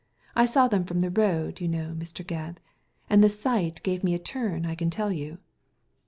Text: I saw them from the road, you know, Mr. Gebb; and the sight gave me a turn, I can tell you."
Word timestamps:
I 0.35 0.45
saw 0.45 0.67
them 0.67 0.83
from 0.85 1.01
the 1.01 1.11
road, 1.11 1.61
you 1.61 1.67
know, 1.67 1.93
Mr. 1.95 2.25
Gebb; 2.25 2.57
and 3.07 3.23
the 3.23 3.29
sight 3.29 3.83
gave 3.83 4.03
me 4.03 4.15
a 4.15 4.17
turn, 4.17 4.65
I 4.65 4.73
can 4.73 4.89
tell 4.89 5.11
you." 5.11 5.37